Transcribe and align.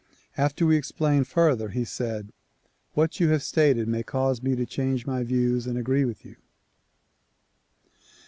''After 0.45 0.65
we 0.65 0.77
explained 0.77 1.27
further 1.27 1.69
he 1.69 1.85
said 1.85 2.33
"What 2.95 3.19
you 3.19 3.29
have 3.29 3.43
stated 3.43 3.87
may 3.87 4.01
cause 4.01 4.41
me 4.41 4.55
to 4.55 4.65
change 4.65 5.05
my 5.05 5.23
views 5.23 5.67
and 5.67 5.77
agree 5.77 6.05
with 6.05 6.25
you." 6.25 6.37